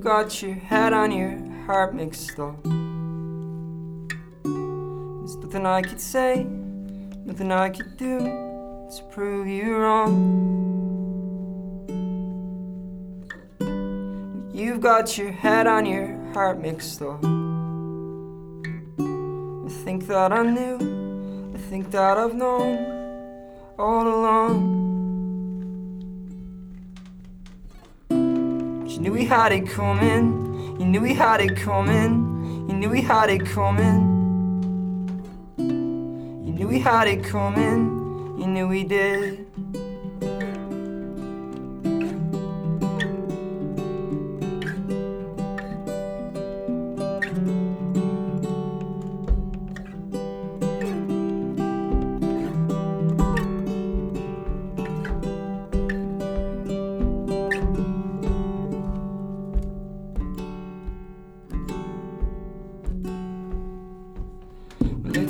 [0.00, 2.62] got your head on your heart mixed up.
[4.42, 6.46] There's nothing I could say,
[7.26, 10.48] nothing I could do to prove you wrong.
[14.54, 17.22] You've got your head on your heart mixed up.
[19.62, 22.78] I think that I knew, I think that I've known
[23.78, 24.79] all along.
[29.00, 33.00] You knew we had it coming, you knew we had it coming, you knew we
[33.00, 33.98] had it coming.
[35.56, 39.46] You knew we had it coming, you knew we did.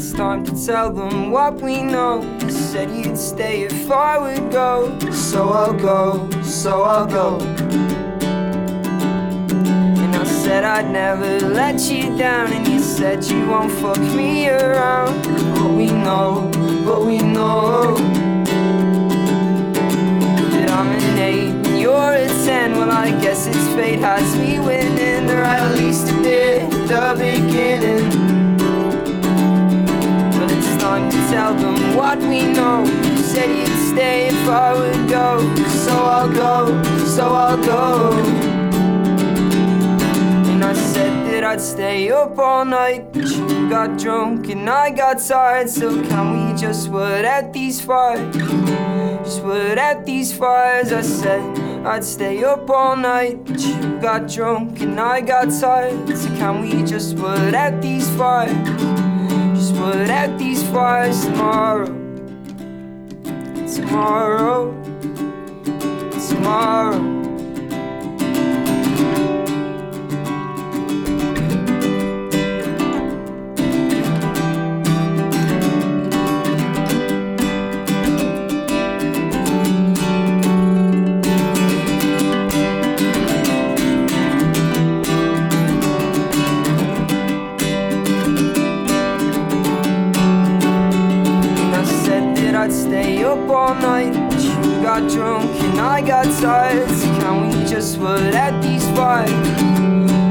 [0.03, 2.23] It's time to tell them what we know.
[2.41, 4.99] You said you'd stay if I would go.
[5.13, 7.39] So I'll go, so I'll go.
[10.01, 12.51] And I said I'd never let you down.
[12.51, 15.23] And you said you won't fuck me around.
[15.55, 16.51] But we know,
[16.87, 17.95] but we know.
[20.51, 22.73] That I'm an 8 and you're a 10.
[22.73, 25.29] Well, I guess it's fate has me winning.
[25.29, 28.40] Or at least it did at the beginning
[31.31, 32.85] tell them what we know.
[32.85, 35.39] You said you'd stay if I would go,
[35.85, 38.13] so I'll go, so I'll go.
[40.51, 44.91] And I said that I'd stay up all night, but you got drunk and I
[44.91, 45.71] got tired.
[45.71, 48.37] So can we just put out these fires?
[49.25, 50.93] Just put out these fires.
[50.93, 51.43] I said
[51.87, 56.17] I'd stay up all night, but you got drunk and I got tired.
[56.17, 58.53] So can we just put out these fires?
[59.57, 61.87] Just put out these fires tomorrow.
[63.75, 64.75] Tomorrow.
[66.29, 67.20] Tomorrow.
[92.61, 94.13] I'd stay up all night.
[94.13, 96.91] But you got drunk and I got tired.
[96.91, 99.31] So can we just put out these fires?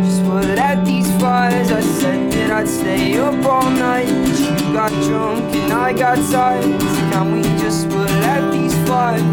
[0.05, 1.71] Just put out these fires.
[1.71, 4.05] I said that I'd stay up all night.
[4.05, 6.79] But you got drunk and I got tired.
[6.79, 9.23] So can we just put out these fires?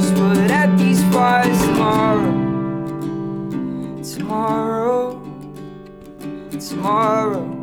[0.00, 2.32] Just put out these fires tomorrow.
[4.02, 5.20] Tomorrow.
[6.58, 7.59] Tomorrow.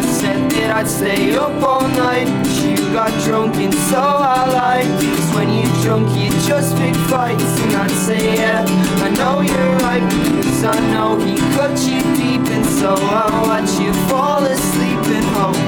[0.00, 2.26] I said that I'd stay up all night.
[2.64, 4.86] You got drunk and so I lied.
[4.96, 7.52] Cause when you're drunk you just pick fights.
[7.60, 8.64] And I'd say yeah,
[9.04, 10.00] I know you're right.
[10.42, 12.40] Cause I know he cut you deep.
[12.48, 15.60] And so I'll watch you fall asleep and hope.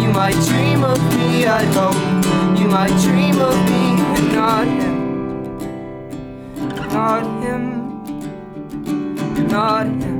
[0.00, 1.98] You might dream of me, I hope.
[2.56, 4.96] You might dream of me and not him.
[6.94, 7.64] Not him.
[9.48, 10.11] Not him